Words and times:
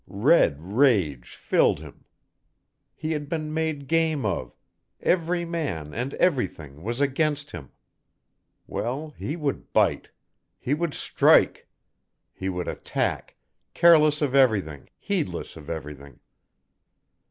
Red 0.07 0.59
rage 0.73 1.35
filled 1.35 1.79
him. 1.79 2.05
He 2.95 3.11
had 3.11 3.29
been 3.29 3.53
made 3.53 3.87
game 3.87 4.25
of, 4.25 4.57
every 4.99 5.45
man 5.45 5.93
and 5.93 6.15
everything 6.15 6.81
was 6.81 7.01
against 7.01 7.51
him. 7.51 7.69
Well, 8.65 9.11
he 9.11 9.35
would 9.35 9.71
bite. 9.73 10.09
He 10.57 10.73
would 10.73 10.95
strike. 10.95 11.67
He 12.33 12.49
would 12.49 12.67
attack, 12.67 13.35
careless 13.75 14.23
of 14.23 14.33
everything, 14.33 14.89
heedless 14.97 15.55
of 15.55 15.69
everything. 15.69 16.19